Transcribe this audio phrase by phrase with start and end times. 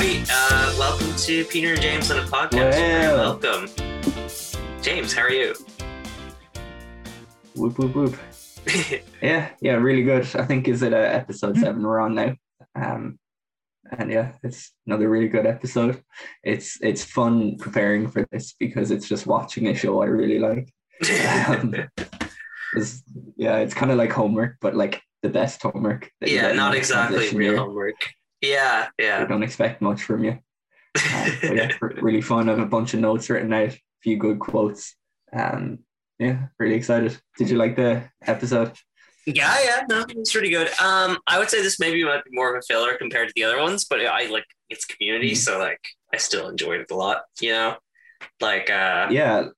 [0.00, 0.24] Everybody.
[0.32, 2.72] Uh, welcome to Peter and James on a podcast.
[3.12, 3.68] Welcome.
[4.80, 5.54] James, how are you?
[7.54, 8.16] Whoop whoop whoop.
[9.22, 10.22] Yeah, yeah, really good.
[10.36, 12.34] I think is it uh, episode seven we're on now.
[12.74, 13.18] Um,
[13.98, 16.02] and yeah, it's another really good episode.
[16.42, 20.72] It's it's fun preparing for this because it's just watching a show I really like.
[21.46, 21.74] Um,
[22.74, 23.02] it's,
[23.36, 26.10] yeah, it's kind of like homework, but like the best homework.
[26.22, 27.56] yeah, not exactly real year.
[27.58, 27.96] homework.
[28.40, 29.24] Yeah, I yeah.
[29.26, 30.38] don't expect much from you.
[30.96, 32.48] Uh, yeah, really fun.
[32.48, 34.96] I have a bunch of notes written out, a few good quotes.
[35.32, 35.80] Um,
[36.18, 37.16] yeah, really excited.
[37.38, 38.72] Did you like the episode?
[39.26, 40.68] Yeah, yeah, no, it's pretty good.
[40.80, 43.44] Um, I would say this maybe might be more of a filler compared to the
[43.44, 45.36] other ones, but I like it's community, Mhm.
[45.36, 45.80] so like
[46.12, 47.22] I still enjoyed it a lot.
[47.40, 47.76] You know,
[48.40, 49.48] like uh, Yeah,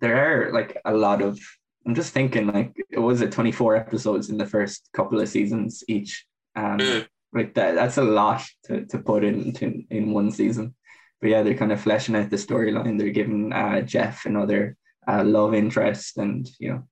[0.00, 0.16] there
[0.48, 1.38] are like a lot of.
[1.86, 5.84] I'm just thinking, like, it was it 24 episodes in the first couple of seasons
[5.88, 6.24] each.
[6.56, 7.06] Um, Mm.
[7.34, 10.74] Like that, that's a lot to, to put into in one season.
[11.20, 12.98] But yeah, they're kind of fleshing out the storyline.
[12.98, 14.76] They're giving uh, Jeff another
[15.08, 16.82] uh, love interest, and you know,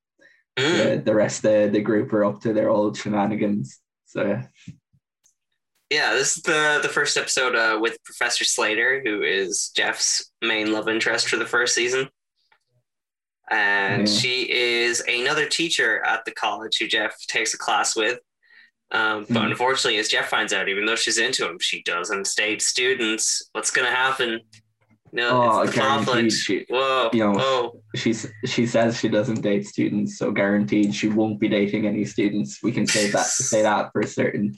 [0.59, 3.79] mm, the, the rest of the group are up to their old shenanigans.
[4.07, 4.47] So yeah.
[5.91, 10.73] yeah, this is the the first episode uh, with Professor Slater, who is Jeff's main
[10.73, 12.09] love interest for the first season.
[13.51, 14.15] And Yeah.
[14.15, 18.19] she is another teacher at the college who Jeff takes a class with.
[18.93, 19.51] Um, but Mhm.
[19.53, 23.49] unfortunately, as Jeff finds out, even though she's into him, she doesn't date students.
[23.53, 24.41] What's going to happen?
[25.15, 26.33] No, Oh, it's the conflict.
[26.33, 27.83] she- Whoa, you know, whoa.
[27.97, 32.63] she's she says she doesn't date students, so guaranteed she won't be dating any students.
[32.63, 34.57] We can say that say that for certain.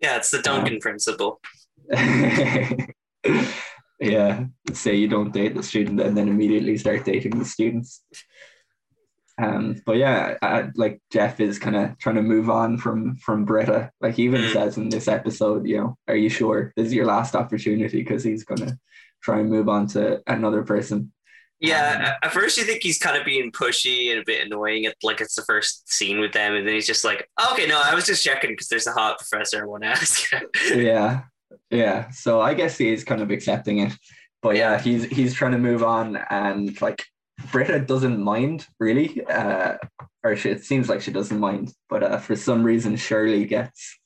[0.00, 1.40] Yeah, it's the Duncan principle.
[4.00, 8.02] yeah, say you don't date the student and then immediately start dating the students.
[9.42, 13.44] Um, but yeah, I, like Jeff is kind of trying to move on from from
[13.44, 13.90] Britta.
[14.00, 14.52] Like he even Mm.
[14.52, 17.98] says in this episode, you know, are you sure this is your last opportunity?
[18.02, 18.78] Because he's gonna
[19.22, 21.12] try and move on to another person.
[21.60, 24.86] Yeah, at at first you think he's kind of being pushy and a bit annoying.
[24.86, 27.80] At like it's the first scene with them, and then he's just like, "Okay, no,
[27.82, 30.30] I was just checking because there's a hot professor I want to ask."
[30.74, 31.22] yeah
[31.70, 33.92] yeah so i guess he is kind of accepting it
[34.42, 37.04] but yeah he's he's trying to move on and like
[37.52, 39.76] britta doesn't mind really uh
[40.24, 43.98] or she, it seems like she doesn't mind but uh, for some reason shirley gets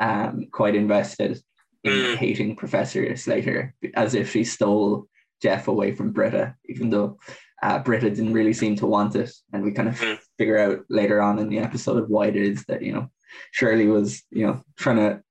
[0.00, 1.40] um quite invested
[1.84, 2.16] in Mm.
[2.16, 5.06] hating professor slater as if she stole
[5.42, 7.18] jeff away from britta even though
[7.62, 10.18] uh, britta didn't really seem to want it and we kind of Mm.
[10.38, 13.10] figure out later on in the episode why it is that you know
[13.52, 15.22] shirley was you know trying to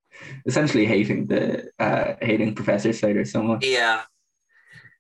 [0.45, 3.65] essentially hating the uh hating Professor Slater so much.
[3.65, 4.01] yeah.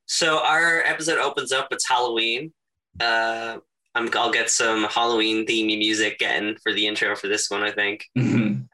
[0.09, 1.67] So our episode opens up.
[1.69, 2.51] It's Halloween.
[2.99, 3.57] Uh,
[3.93, 7.61] I'm, I'll get some Halloween themey music getting for the intro for this one.
[7.61, 8.05] I think.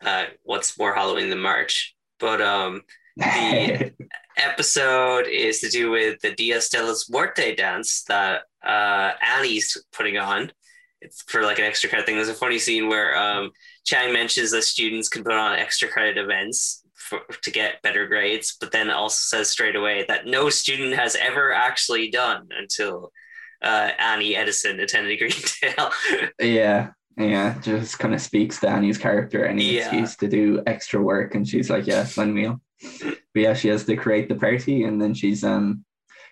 [0.02, 1.94] Uh, what's more Halloween than March?
[2.22, 2.84] But um,
[3.18, 3.92] The-
[4.38, 10.18] episode is to do with the Dias de los Muertos dance that uh, Annie's putting
[10.18, 10.54] on.
[11.02, 12.16] It's for like an extra credit thing.
[12.16, 13.52] There's a funny scene where um,
[13.84, 18.58] Chang mentions that students can put on extra credit events for, to get better grades,
[18.60, 23.12] but then also says straight away that no student has ever actually done until
[23.62, 25.92] uh, Annie Edison attended Greendale.
[26.40, 29.82] yeah, yeah, just kind of speaks to Annie's character any Yeah.
[29.84, 32.62] excuse to do extra work, and she's like, "Yeah, send me on."
[33.34, 35.86] But yeah, she has to create the party, and then she's um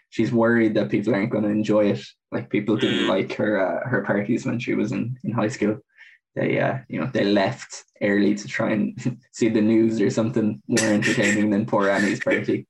[0.09, 2.01] she's worried that people aren't going to enjoy it.
[2.31, 3.09] Like people didn't Mm.
[3.09, 5.78] like her uh, her parties when she was in in high school.
[6.35, 10.61] They uh you know they left early to try and see the news or something
[10.67, 12.67] more entertaining than poor Annie's party.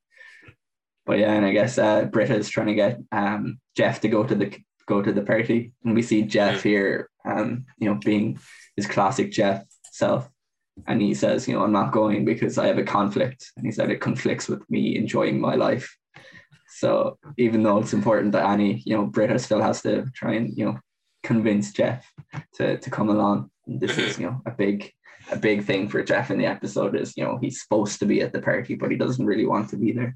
[1.05, 4.35] But yeah, and I guess uh, Britta's trying to get um, Jeff to go to
[4.35, 4.55] the
[4.87, 8.39] go to the party, and we see Jeff here, um, you know, being
[8.75, 10.29] his classic Jeff self,
[10.87, 13.71] and he says, you know, I'm not going because I have a conflict, and he
[13.71, 15.93] said it conflicts with me enjoying my life.
[16.77, 20.57] So even though it's important that Annie, you know, Britta still has to try and
[20.57, 20.79] you know
[21.23, 22.05] convince Jeff
[22.55, 23.49] to to come along.
[23.67, 24.91] This is you know a big
[25.31, 28.21] a big thing for Jeff in the episode is you know he's supposed to be
[28.21, 30.15] at the party, but he doesn't really want to be there.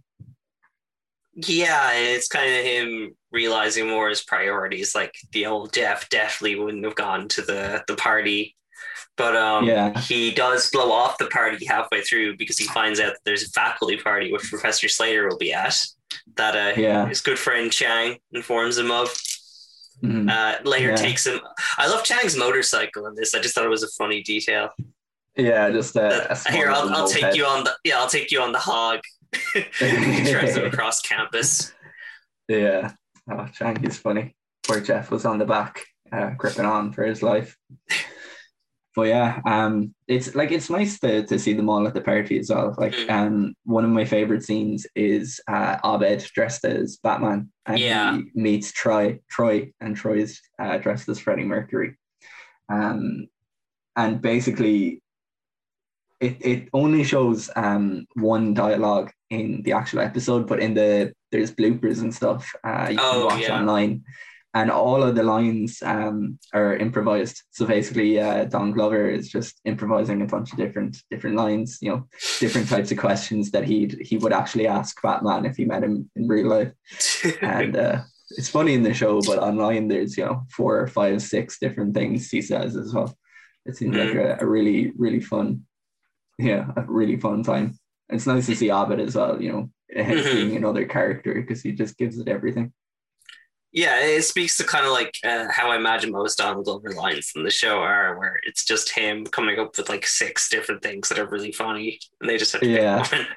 [1.36, 4.96] Yeah, it's kind of him realizing more his priorities.
[4.96, 8.56] Like the old Jeff definitely wouldn't have gone to the the party,
[9.18, 9.98] but um, Yeah.
[10.00, 13.50] he does blow off the party halfway through because he finds out that there's a
[13.50, 15.78] faculty party which Professor Slater will be at.
[16.38, 17.08] That uh, Yeah.
[17.08, 19.10] his good friend Chang informs him of.
[20.04, 20.30] Mhm.
[20.30, 20.96] Uh, later Yeah.
[20.96, 21.40] takes him.
[21.78, 23.34] I love Chang's motorcycle in this.
[23.34, 24.70] I just thought it was a funny detail.
[25.36, 28.42] Yeah, just That- a here, I'll, I'll take you on the yeah, I'll take you
[28.42, 29.00] on the hog.
[29.54, 31.74] he drives him across campus.
[32.48, 32.92] Yeah.
[33.30, 34.36] Oh, Chang is funny.
[34.66, 37.58] Poor Jeff was on the back, uh, gripping on for his life.
[38.98, 42.40] But yeah, um, it's like it's nice to, to see them all at the party
[42.40, 42.74] as well.
[42.80, 43.10] Like, mm.
[43.12, 48.18] um, one of my favorite scenes is uh, Abed dressed as Batman, and yeah.
[48.18, 51.96] he meets Troy, Troy, and Troy's uh, dressed as Freddie Mercury.
[52.70, 53.28] Um,
[53.96, 55.04] and basically,
[56.20, 61.52] it, it only shows um one dialogue in the actual episode, but in the there's
[61.52, 63.60] bloopers and stuff uh, you oh, can watch yeah.
[63.60, 64.04] online
[64.58, 67.44] and all of the lines um, are improvised.
[67.52, 71.92] So basically, uh, Don Glover is just improvising a bunch of different different lines, you
[71.92, 72.08] know,
[72.40, 76.10] different types of questions that he he would actually ask Batman if he met him
[76.16, 76.72] in real life.
[77.42, 78.02] and uh,
[78.32, 81.94] it's funny in the show, but online there's you know four or five, six different
[81.94, 83.16] things he says as well.
[83.68, 84.06] It seems mm.
[84.06, 85.66] like a, a, really really fun,
[86.40, 87.78] yeah, a really fun time.
[88.10, 90.24] It's nice to see Abed as well, you know, mm-hmm.
[90.24, 92.74] being another character because he just gives it everything
[93.72, 97.32] yeah, it speaks to kind of like uh, how I imagine most Donald Glover lines
[97.36, 101.10] in the show are, where it's just him coming up with like six different things
[101.10, 103.04] that are really funny, and they just have to yeah.
[103.04, 103.28] pick one.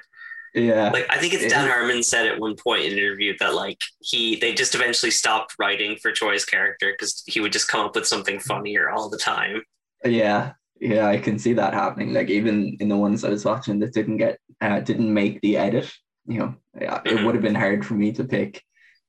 [0.53, 3.55] Yeah, like I think it's Dan Harmon said at one point in an interview that
[3.55, 7.85] like he they just eventually stopped writing for Troy's character because he would just come
[7.85, 9.61] up with something funnier all the time.
[10.03, 12.11] Yeah, yeah, I can see that happening.
[12.11, 15.55] Like even in the ones I was watching that didn't get uh, didn't make the
[15.55, 15.89] edit,
[16.25, 17.23] you know, it mm-hmm.
[17.25, 18.61] would have been hard for me to pick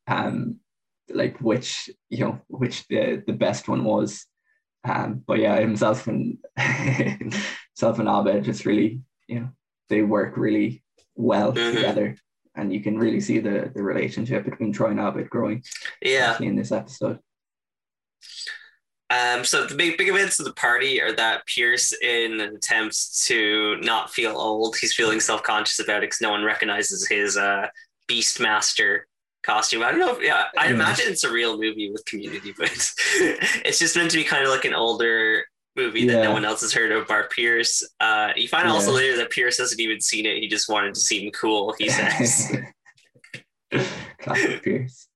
[0.07, 0.61] um
[1.09, 4.27] like which you know which the the best one was.
[4.85, 9.49] Um, but yeah, himself and himself and Abed just really you know
[9.89, 10.83] they work really
[11.15, 11.77] well mm-hmm.
[11.77, 12.17] together,
[12.55, 15.63] and you can really see the the relationship between Troy and Abed growing.
[16.01, 17.19] Yeah, in this episode.
[19.13, 23.77] Um, so the big big events of the party are that Pierce, in attempts to
[23.81, 27.67] not feel old, he's feeling self conscious about it because no one recognizes his uh,
[28.11, 29.03] Beastmaster
[29.43, 29.83] costume.
[29.83, 30.17] I don't know.
[30.17, 32.71] If, yeah, I imagine it's a real movie with Community, but
[33.65, 35.45] it's, just meant to be kind of like an older
[35.77, 36.15] movie yeah.
[36.15, 37.07] that no one else has heard of.
[37.09, 37.83] bar Pierce.
[38.01, 38.73] Uh, you find yeah.
[38.73, 40.39] also later that Pierce hasn't even seen it.
[40.39, 41.75] He just wanted to seem cool.
[41.79, 42.57] He says.
[44.21, 45.09] Classic Pierce.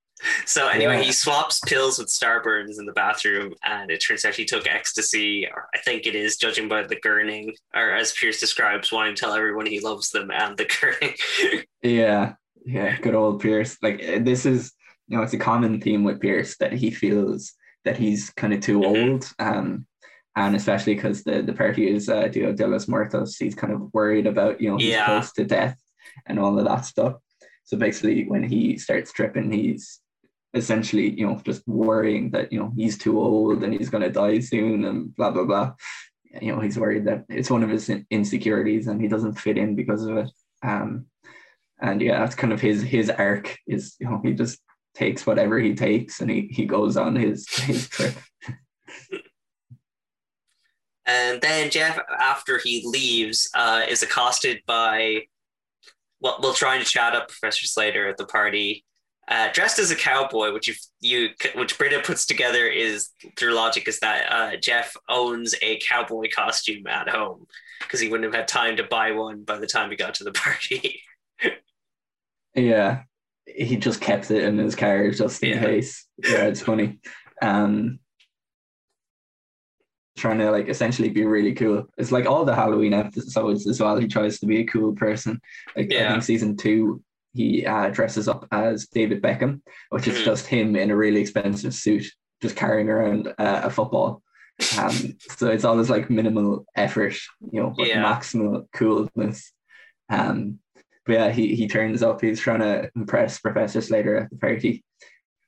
[0.46, 1.02] So anyway, yeah.
[1.02, 5.46] he swaps pills with Starburns in the bathroom, and it turns out he took ecstasy,
[5.46, 9.20] or I think it is, judging by the gurning, or as Pierce describes, wanting to
[9.20, 11.64] tell everyone he loves them and the gurning.
[11.82, 12.34] yeah,
[12.66, 13.78] yeah, good old Pierce.
[13.80, 14.72] Like uh, this is,
[15.06, 17.52] you know, it's a common theme with Pierce that he feels
[17.84, 19.10] that he's kind of too mm-hmm.
[19.12, 19.32] old.
[19.38, 19.86] Um,
[20.34, 23.94] and especially because the the party is uh, Dia de los Muertos, he's kind of
[23.94, 25.06] worried about you know he's yeah.
[25.06, 25.78] close to death
[26.26, 27.14] and all of that stuff.
[27.64, 30.00] So basically, when he starts tripping, he's
[30.52, 34.40] essentially you know just worrying that you know he's too old and he's gonna die
[34.40, 35.72] soon and blah blah blah.
[36.42, 39.76] You know he's worried that it's one of his insecurities and he doesn't fit in
[39.76, 40.30] because of it.
[40.62, 41.06] Um,
[41.80, 43.56] and yeah, that's kind of his his arc.
[43.66, 44.58] Is you know he just
[44.94, 48.14] takes whatever he takes and he he goes on his his trip.
[51.04, 55.22] and then Jeff, after he leaves, uh, is accosted by
[56.20, 58.84] well, we'll trying to chat up Professor Slater at the party.
[59.28, 60.70] Uh, dressed as a cowboy, which
[61.00, 66.28] you which Britta puts together is their logic is that uh, Jeff owns a cowboy
[66.32, 67.46] costume at home
[67.80, 70.24] because he wouldn't have had time to buy one by the time he got to
[70.24, 71.02] the party.
[72.54, 73.02] Yeah,
[73.46, 75.60] he just kept it in his car just in yeah.
[75.60, 76.06] case.
[76.22, 76.98] Yeah, it's funny.
[77.42, 77.98] Um,
[80.16, 81.86] trying to like essentially be really cool.
[81.98, 83.98] It's like all the Halloween episodes as well.
[83.98, 85.40] He tries to be a cool person.
[85.76, 86.06] Like yeah.
[86.06, 87.02] I think season two,
[87.34, 90.24] he uh, dresses up as David Beckham, which is mm-hmm.
[90.24, 92.06] just him in a really expensive suit,
[92.40, 94.22] just carrying around uh, a football.
[94.78, 97.14] Um, so it's always like minimal effort,
[97.52, 98.02] you know, but yeah.
[98.02, 99.52] maximal coolness.
[100.08, 100.60] Um,
[101.06, 104.84] but yeah, he, he turns up, he's trying to impress Professor Slater at the party.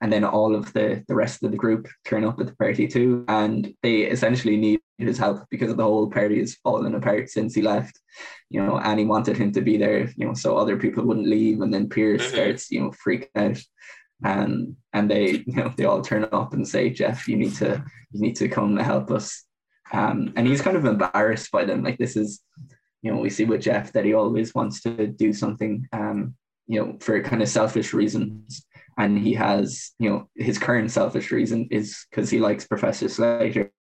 [0.00, 2.86] And then all of the, the rest of the group turn up at the party
[2.86, 3.24] too.
[3.26, 7.62] And they essentially need his help because the whole party has fallen apart since he
[7.62, 7.98] left.
[8.48, 11.60] You know, Annie wanted him to be there, you know, so other people wouldn't leave.
[11.60, 12.34] And then Pierce mm-hmm.
[12.34, 13.60] starts, you know, freaking out.
[14.22, 17.84] And and they, you know, they all turn up and say, Jeff, you need to
[18.12, 19.44] you need to come and help us.
[19.92, 21.82] Um, and he's kind of embarrassed by them.
[21.82, 22.40] Like this is
[23.02, 26.34] you know, we see with Jeff that he always wants to do something, um,
[26.66, 28.66] you know, for kind of selfish reasons.
[28.98, 33.70] And he has, you know, his current selfish reason is because he likes Professor Slater.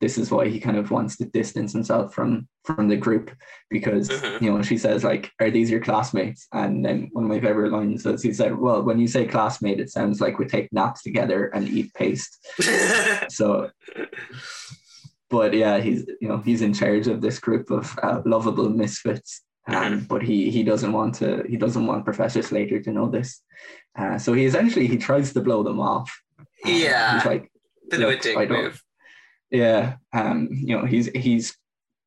[0.00, 3.32] This is why he kind of wants to distance himself from from the group
[3.70, 4.44] because mm-hmm.
[4.44, 7.72] you know she says like, "Are these your classmates?" And then one of my favorite
[7.72, 11.02] lines is he said, "Well, when you say classmate, it sounds like we take naps
[11.02, 12.38] together and eat paste."
[13.30, 13.70] so
[15.30, 19.42] but yeah, he's you know he's in charge of this group of uh, lovable misfits.
[19.66, 20.04] Um, mm-hmm.
[20.06, 23.40] but he he doesn't want to he doesn't want Professor Slater to know this.
[23.96, 26.10] Uh, so he essentially he tries to blow them off.
[26.38, 27.50] Uh, yeah, he's like,
[27.92, 28.82] of a dick move.
[29.50, 31.56] Yeah, um, you know, he's he's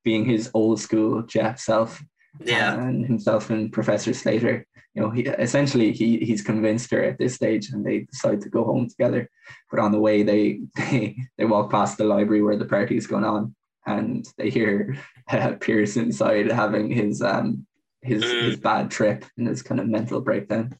[0.03, 2.03] being his old school Jeff self.
[2.43, 4.65] Yeah, and himself and Professor Slater.
[4.93, 8.49] You know, he essentially he he's convinced her at this stage, and they decide to
[8.49, 9.29] go home together.
[9.71, 13.07] But on the way, they they they walk past the library where the party is
[13.07, 14.97] going on, and they hear
[15.31, 17.65] uh, Pierce inside having his um
[18.01, 18.41] his mm.
[18.43, 20.77] his bad trip and his kind of mental breakdown.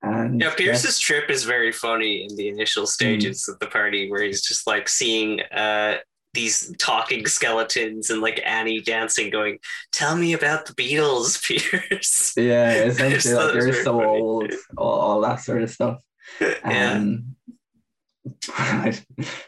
[0.00, 1.18] And yeah, Pierce's yeah.
[1.18, 3.52] trip is very funny in the initial stages mm.
[3.52, 5.96] of the party where he's just like seeing uh
[6.34, 9.58] these talking skeletons and like Annie dancing, going,
[9.92, 11.42] "Tell me about the Beatles,
[11.90, 14.20] Pierce." Yeah, essentially, like they're so funny.
[14.20, 16.00] old, all, all, that sort of stuff.
[16.40, 16.92] yeah.
[16.92, 17.36] Um,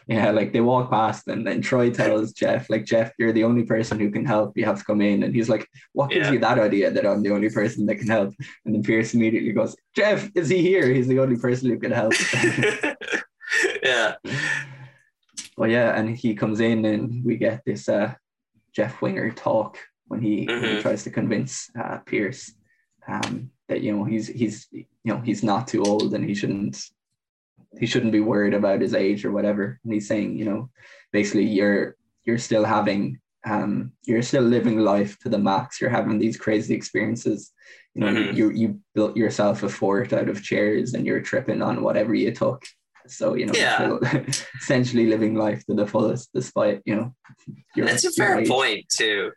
[0.07, 3.63] yeah, like they walk past and then Troy tells Jeff, like, Jeff, you're the only
[3.63, 4.57] person who can help.
[4.57, 5.23] You have to come in.
[5.23, 6.33] And he's like, What gives yeah.
[6.33, 8.33] you that idea that I'm the only person that can help?
[8.65, 10.87] And then Pierce immediately goes, Jeff, is he here?
[10.87, 12.13] He's the only person who can help.
[13.83, 14.15] yeah.
[15.57, 18.13] Well, yeah, and he comes in and we get this uh,
[18.73, 19.77] Jeff Winger talk
[20.07, 20.53] when he, mm-hmm.
[20.53, 20.81] when he mm-hmm.
[20.81, 22.53] tries to convince uh, Pierce
[23.07, 26.77] um, that you know he's he's you know he's not too old and he shouldn't
[27.79, 29.79] he shouldn't be worried about his age or whatever.
[29.83, 30.69] And he's saying, you know,
[31.11, 35.79] basically you're you're still having um you're still living life to the max.
[35.79, 37.51] You're having these crazy experiences.
[37.93, 38.37] You know, mm-hmm.
[38.37, 42.31] you you built yourself a fort out of chairs and you're tripping on whatever you
[42.31, 42.63] took.
[43.07, 43.97] So, you know, yeah.
[44.61, 47.15] essentially living life to the fullest despite, you know,
[47.75, 49.31] your, That's a fair point too.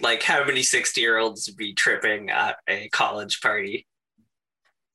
[0.00, 3.86] Like how many 60 year olds be tripping at a college party?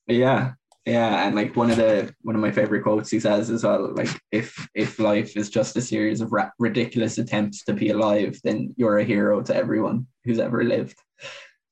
[0.07, 0.53] Yeah,
[0.85, 3.93] yeah and like one of the one of my favorite quotes he says as well
[3.93, 8.37] like if if life is just a series of ra- ridiculous attempts to be alive
[8.43, 10.97] then you're a hero to everyone who's ever lived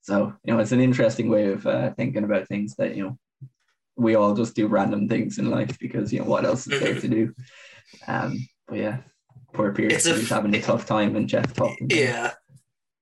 [0.02, 3.18] so you know it's an interesting way of uh, thinking about things that you know
[4.02, 7.00] we all just do random things in life because you know what else is there
[7.00, 7.34] to do
[8.08, 8.98] um but yeah
[9.54, 12.32] poor Pierce he's having a tough time and Jeff talking yeah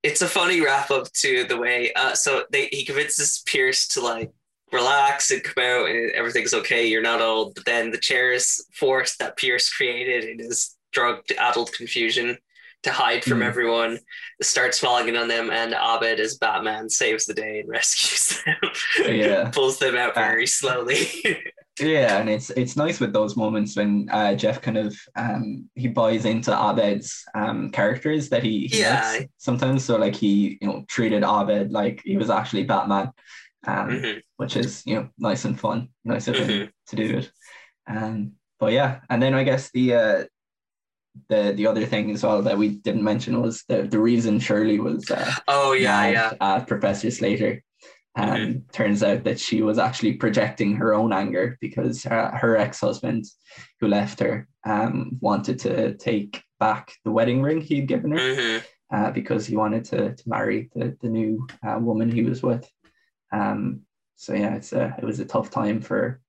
[0.03, 4.01] it's a funny wrap up to the way uh so they he convinces Pierce to
[4.01, 4.31] like
[4.71, 6.87] relax and come out and everything's okay.
[6.87, 7.55] You're not old.
[7.55, 12.37] But then the chair's force that Pierce created in his drug adult confusion
[12.83, 13.45] to hide from mm.
[13.45, 13.99] everyone
[14.41, 18.71] starts falling in on them and Abed as Batman saves the day and rescues them.
[19.05, 19.49] Yeah.
[19.53, 21.07] Pulls them out very uh, slowly.
[21.79, 25.87] yeah, and it's it's nice with those moments when uh, Jeff kind of um, he
[25.87, 29.21] buys into Abed's um, characters that he, he yeah.
[29.37, 29.83] sometimes.
[29.83, 33.11] So like he you know treated Abed like he was actually Batman
[33.67, 34.19] um, mm-hmm.
[34.37, 36.49] which is you know nice and fun, nice of mm-hmm.
[36.49, 37.31] him to do it.
[37.87, 40.23] Um, but yeah, and then I guess the uh,
[41.27, 44.79] the the other thing as well that we didn't mention was the the reason Shirley
[44.79, 47.63] was uh, oh yeah yeah at Professor Slater.
[48.15, 48.59] Um, mm-hmm.
[48.71, 53.25] Turns out that she was actually projecting her own anger because her, her ex husband,
[53.79, 58.65] who left her, um, wanted to take back the wedding ring he'd given her mm-hmm.
[58.93, 62.69] uh, because he wanted to, to marry the, the new uh, woman he was with.
[63.31, 63.81] Um,
[64.15, 66.19] so yeah, it's a, it was a tough time for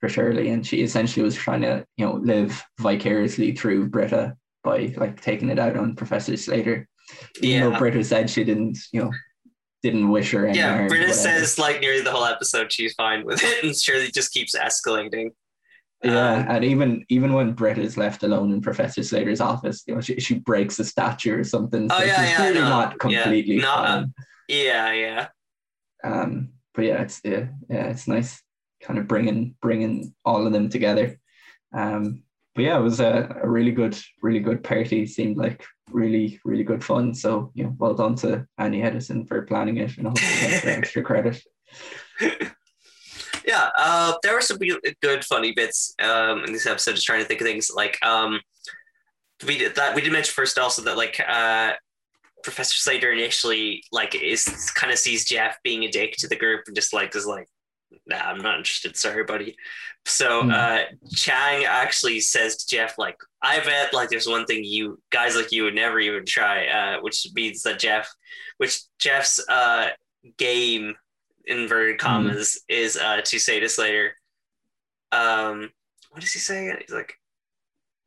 [0.00, 4.92] for Shirley, and she essentially was trying to you know live vicariously through Britta by
[4.96, 6.86] like taking it out on Professor Slater.
[7.40, 7.70] Even yeah.
[7.70, 9.10] though Britta said she didn't, you know,
[9.82, 13.42] didn't wish her any Yeah, Britta says like nearly the whole episode she's fine with
[13.42, 15.30] it, and Shirley just keeps escalating.
[16.02, 19.94] Yeah, um, and even even when Britta is left alone in Professor Slater's office, you
[19.94, 21.88] know, she, she breaks a statue or something.
[21.88, 24.04] So oh yeah, yeah, no, not completely yeah, not,
[24.46, 25.28] yeah, yeah.
[26.04, 28.40] Um, but yeah, it's yeah, yeah, it's nice
[28.88, 31.20] kind of bringing bringing all of them together.
[31.72, 32.22] Um,
[32.54, 35.06] but yeah, it was a, a really good, really good party.
[35.06, 37.14] Seemed like really, really good fun.
[37.14, 41.40] So you know, well done to Annie Edison for planning it, and also extra credit.
[43.46, 46.96] Yeah, uh, there were some good, funny bits um, in this episode.
[46.96, 48.42] Just trying to think of things like um,
[49.46, 49.94] we did that.
[49.94, 51.72] We did mention first also that like uh,
[52.42, 56.64] Professor Slater initially like is kind of sees Jeff being a dick to the group
[56.66, 57.48] and just like is like,
[58.06, 58.96] nah, I'm not interested.
[58.96, 59.56] Sorry, buddy.
[60.04, 60.52] So mm.
[60.52, 65.36] uh, Chang actually says to Jeff like, I bet like there's one thing you guys
[65.36, 68.12] like you would never even try, uh, which means that Jeff,
[68.58, 69.90] which Jeff's uh,
[70.36, 70.94] game
[71.46, 72.06] inverted hmm.
[72.06, 72.74] commas mm.
[72.74, 74.14] is uh, to say to Slater.
[75.12, 75.70] Um,
[76.10, 76.74] what does he say?
[76.80, 77.14] He's like,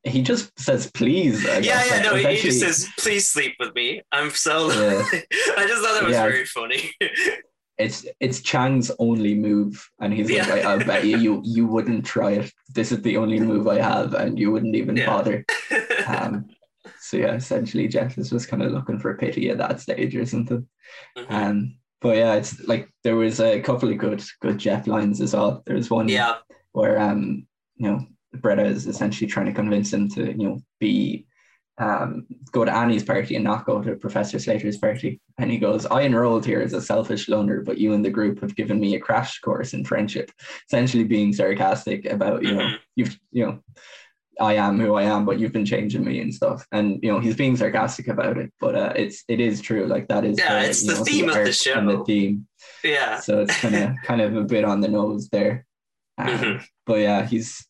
[0.03, 1.43] he just says please.
[1.43, 4.01] yeah, yeah, no, he just says please sleep with me.
[4.11, 4.71] I'm so.
[4.71, 5.03] Yeah.
[5.57, 6.23] I just thought that was yeah.
[6.23, 6.91] very funny.
[7.81, 10.45] it's it's Chang's only move, and he's yeah.
[10.47, 12.53] like, I, I bet you, you you wouldn't try it.
[12.73, 15.05] This is the only move I have, and you wouldn't even yeah.
[15.07, 15.45] bother.
[16.07, 16.49] Um,
[16.99, 20.25] so yeah, essentially, Jeff is just kind of looking for pity at that stage or
[20.25, 20.67] something.
[21.15, 21.33] Mm-hmm.
[21.33, 25.33] Um, but yeah, it's like there was a couple of good good Jeff lines as
[25.33, 25.61] well.
[25.65, 26.37] There was one yeah.
[26.71, 27.45] where um
[27.75, 31.25] you know Britta is essentially trying to convince him to, you know, be
[31.81, 35.19] um, go to Annie's party and not go to Professor Slater's party.
[35.39, 38.39] And he goes, I enrolled here as a selfish loner, but you and the group
[38.41, 40.31] have given me a crash course in friendship.
[40.67, 42.75] Essentially being sarcastic about, you know, mm-hmm.
[42.95, 43.59] you've, you know,
[44.39, 46.65] I am who I am, but you've been changing me and stuff.
[46.71, 49.85] And you know, he's being sarcastic about it, but uh, it's it is true.
[49.85, 51.85] Like that is yeah, the, it's the know, theme the of the show.
[51.85, 52.47] The theme.
[52.83, 53.19] Yeah.
[53.19, 55.65] So it's kind of kind of a bit on the nose there.
[56.17, 56.63] Um, mm-hmm.
[56.87, 57.67] But yeah, he's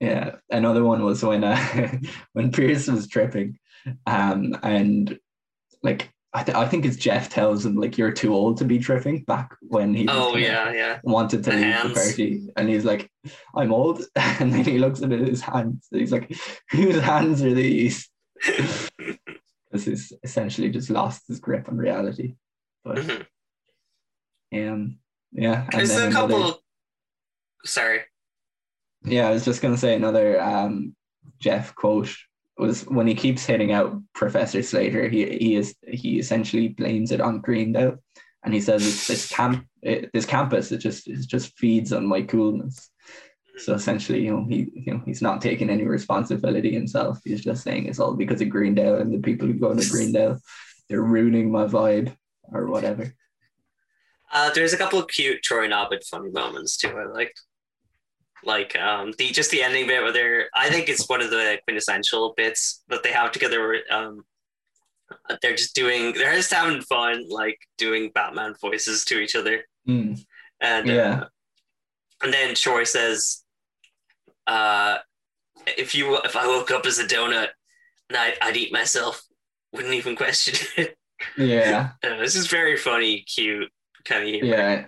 [0.00, 0.36] yeah.
[0.50, 1.98] Another one was when uh,
[2.32, 3.58] when Pierce was tripping,
[4.06, 5.18] um, and
[5.82, 8.78] like I, th- I think it's Jeff tells him like you're too old to be
[8.78, 11.94] tripping back when he oh yeah yeah wanted to the leave hands.
[11.94, 13.10] the party and he's like
[13.54, 16.36] I'm old and then he looks at his hands he's like
[16.70, 18.10] whose hands are these
[18.44, 18.90] because
[19.72, 22.34] he's essentially just lost his grip on reality
[22.84, 24.68] but mm-hmm.
[24.68, 24.98] um
[25.32, 26.60] yeah there's a couple
[27.64, 28.02] sorry
[29.06, 30.94] yeah I was just gonna say another um
[31.38, 32.14] Jeff quote
[32.58, 37.20] was when he keeps hitting out Professor Slater, he he is he essentially blames it
[37.20, 37.96] on Greendale,
[38.44, 42.06] and he says it's this camp it, this campus it just it just feeds on
[42.06, 42.90] my coolness.
[43.58, 47.18] So essentially, you know, he you know he's not taking any responsibility himself.
[47.24, 50.40] He's just saying it's all because of Greendale and the people who go to Greendale,
[50.88, 52.14] they're ruining my vibe
[52.52, 53.14] or whatever.
[54.32, 56.88] Uh, there's a couple of cute Troy and Abed funny moments too.
[56.88, 57.40] I liked
[58.46, 61.58] like um the just the ending bit where they're I think it's one of the
[61.64, 64.24] quintessential bits that they have together where um
[65.42, 69.64] they're just doing they're just having fun like doing Batman voices to each other.
[69.88, 70.24] Mm.
[70.60, 71.20] And yeah.
[71.20, 71.26] Uh,
[72.22, 73.42] and then Troy says
[74.46, 74.98] uh
[75.66, 77.48] if you if I woke up as a donut
[78.08, 79.22] and I, I'd eat myself,
[79.72, 80.96] wouldn't even question it.
[81.36, 81.90] Yeah.
[82.04, 83.68] uh, this is very funny, cute
[84.04, 84.46] kind of humor.
[84.46, 84.86] Yeah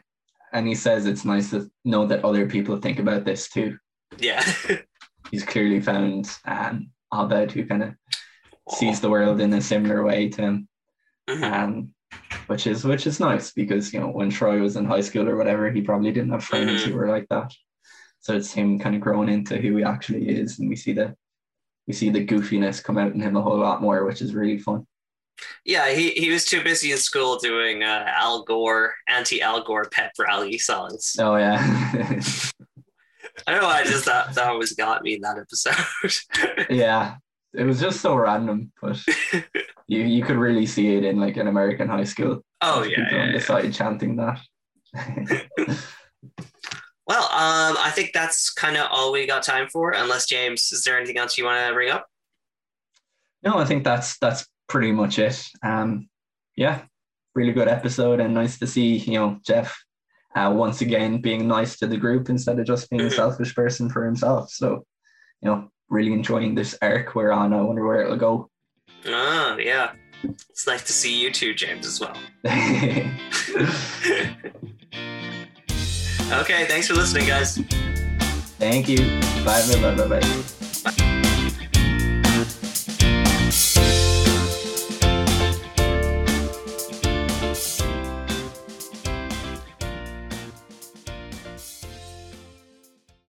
[0.52, 3.78] and he says it's nice to know that other people think about this too.
[4.18, 4.44] Yeah.
[5.30, 7.94] He's clearly found um, Abed who kind of
[8.70, 10.68] sees the world in a similar way to him.
[11.28, 11.44] Mm-hmm.
[11.44, 11.94] Um,
[12.46, 15.36] which is which is nice because you know when Troy was in high school or
[15.36, 16.90] whatever, he probably didn't have friends mm-hmm.
[16.90, 17.52] who were like that.
[18.20, 21.14] So it's him kind of growing into who he actually is, and we see the
[21.86, 24.58] we see the goofiness come out in him a whole lot more, which is really
[24.58, 24.86] fun.
[25.64, 29.88] Yeah, he, he was too busy in school doing uh, Al Gore, anti Al Gore
[29.90, 31.16] pep rally songs.
[31.18, 31.58] Oh, yeah.
[33.46, 36.66] I don't know I just thought that always got me in that episode.
[36.70, 37.16] yeah,
[37.54, 38.98] it was just so random, but
[39.86, 42.42] you, you could really see it in like an American high school.
[42.60, 42.96] Oh, yeah.
[42.96, 44.40] People yeah, on the side chanting that.
[47.06, 49.92] well, um, I think that's kind of all we got time for.
[49.92, 52.06] Unless James, is there anything else you want to bring up?
[53.42, 55.42] No, I think that's that's pretty much it.
[55.62, 56.08] Um,
[56.56, 56.82] yeah,
[57.34, 59.76] really good episode and nice to see you know Jeff
[60.34, 63.14] uh, once again being nice to the group instead of just being a mm-hmm.
[63.14, 64.50] selfish person for himself.
[64.50, 64.84] So
[65.42, 67.52] you know, really enjoying this arc we're on.
[67.52, 68.50] I wonder where it'll go.
[69.06, 72.16] Oh yeah, it's nice to see you too, James, as well.
[76.40, 77.58] okay, thanks for listening, guys.
[78.58, 78.98] Thank you.
[79.44, 80.42] Bye bye bye bye bye.
[80.84, 81.34] bye.